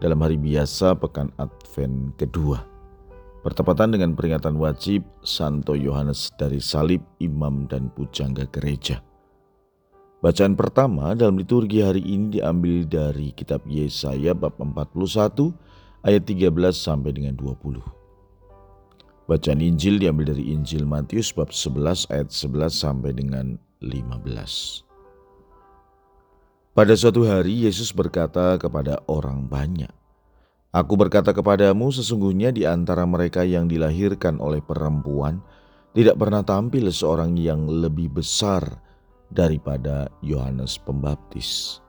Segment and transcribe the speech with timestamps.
[0.00, 2.60] dalam hari biasa pekan Advent kedua.
[3.46, 8.98] Bertepatan dengan peringatan wajib Santo Yohanes dari Salib, Imam dan Pujangga Gereja.
[10.18, 15.54] Bacaan pertama dalam liturgi hari ini diambil dari kitab Yesaya bab 41
[16.02, 17.78] ayat 13 sampai dengan 20.
[19.30, 24.85] Bacaan Injil diambil dari Injil Matius bab 11 ayat 11 sampai dengan 15.
[26.76, 29.88] Pada suatu hari Yesus berkata kepada orang banyak,
[30.76, 35.40] Aku berkata kepadamu sesungguhnya di antara mereka yang dilahirkan oleh perempuan
[35.96, 38.60] tidak pernah tampil seorang yang lebih besar
[39.32, 41.80] daripada Yohanes Pembaptis.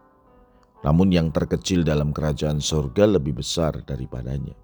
[0.87, 4.55] Namun yang terkecil dalam kerajaan sorga lebih besar daripadanya.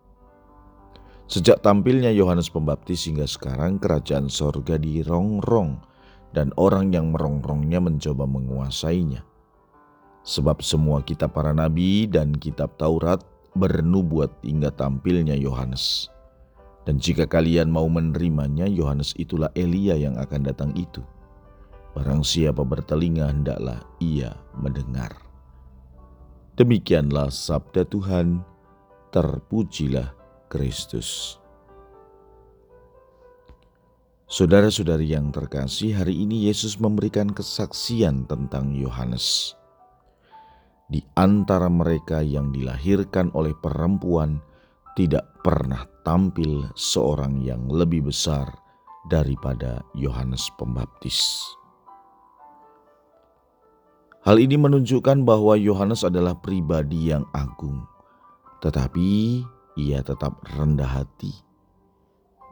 [1.28, 5.83] Sejak tampilnya Yohanes Pembaptis hingga sekarang kerajaan sorga dirongrong
[6.31, 9.33] dan orang yang merongrongnya mencoba menguasainya.
[10.24, 13.20] Sebab semua kitab para nabi dan kitab Taurat
[13.60, 16.08] bernubuat hingga tampilnya Yohanes.
[16.88, 21.04] Dan jika kalian mau menerimanya, Yohanes itulah Elia yang akan datang itu.
[21.92, 25.12] Barang siapa bertelinga hendaklah ia mendengar.
[26.56, 28.44] Demikianlah sabda Tuhan,
[29.12, 30.12] terpujilah
[30.48, 31.40] Kristus.
[34.28, 39.54] Saudara-saudari yang terkasih, hari ini Yesus memberikan kesaksian tentang Yohanes
[40.92, 44.39] di antara mereka yang dilahirkan oleh perempuan
[44.94, 48.45] tidak pernah tampil seorang yang lebih besar
[49.08, 51.44] daripada Yohanes Pembaptis.
[54.23, 57.83] Hal ini menunjukkan bahwa Yohanes adalah pribadi yang agung,
[58.64, 59.44] tetapi
[59.76, 61.36] ia tetap rendah hati.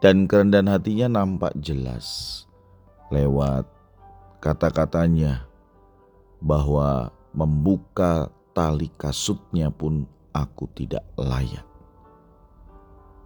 [0.03, 2.43] Dan kerendahan hatinya nampak jelas
[3.13, 3.69] lewat
[4.41, 5.45] kata-katanya
[6.41, 11.63] bahwa membuka tali kasutnya pun aku tidak layak.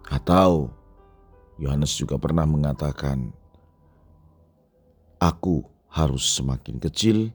[0.06, 0.70] Atau
[1.58, 3.34] Yohanes juga pernah mengatakan,
[5.18, 7.34] "Aku harus semakin kecil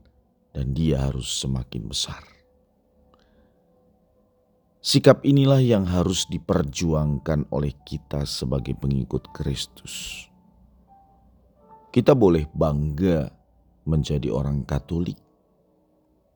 [0.56, 2.24] dan dia harus semakin besar."
[4.82, 10.26] Sikap inilah yang harus diperjuangkan oleh kita sebagai pengikut Kristus.
[11.94, 13.30] Kita boleh bangga
[13.86, 15.22] menjadi orang Katolik,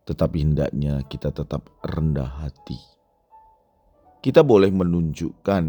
[0.05, 2.77] tetapi hendaknya kita tetap rendah hati.
[4.21, 5.63] Kita boleh menunjukkan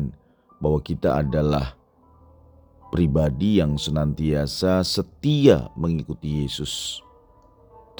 [0.60, 1.76] bahwa kita adalah
[2.92, 7.00] pribadi yang senantiasa setia mengikuti Yesus,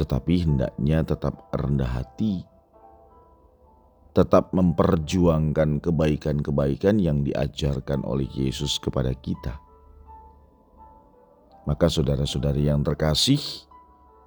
[0.00, 2.44] tetapi hendaknya tetap rendah hati,
[4.16, 9.60] tetap memperjuangkan kebaikan-kebaikan yang diajarkan oleh Yesus kepada kita.
[11.66, 13.42] Maka, saudara-saudari yang terkasih,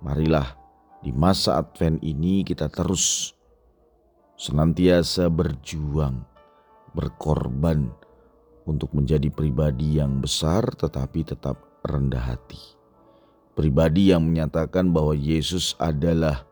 [0.04, 0.59] marilah
[1.00, 3.32] di masa Advent ini kita terus
[4.36, 6.24] senantiasa berjuang,
[6.92, 7.92] berkorban
[8.68, 12.80] untuk menjadi pribadi yang besar tetapi tetap rendah hati.
[13.56, 16.48] Pribadi yang menyatakan bahwa Yesus adalah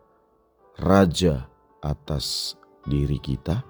[0.76, 1.48] raja
[1.80, 3.64] atas diri kita,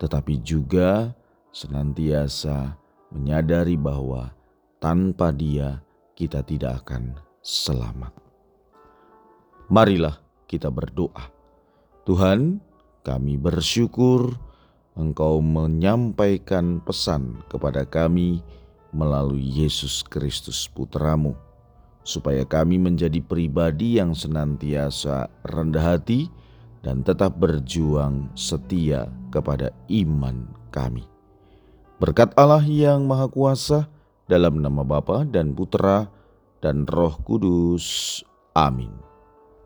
[0.00, 1.12] tetapi juga
[1.52, 2.76] senantiasa
[3.12, 4.32] menyadari bahwa
[4.80, 5.80] tanpa Dia
[6.16, 8.25] kita tidak akan selamat.
[9.66, 11.26] Marilah kita berdoa.
[12.06, 12.62] Tuhan,
[13.02, 14.38] kami bersyukur
[14.96, 18.40] Engkau menyampaikan pesan kepada kami
[18.96, 21.36] melalui Yesus Kristus Putramu,
[22.00, 26.32] supaya kami menjadi pribadi yang senantiasa rendah hati
[26.80, 31.04] dan tetap berjuang setia kepada iman kami.
[32.00, 33.92] Berkat Allah yang Maha Kuasa,
[34.26, 36.08] dalam nama Bapa dan Putra
[36.64, 38.20] dan Roh Kudus.
[38.56, 39.15] Amin.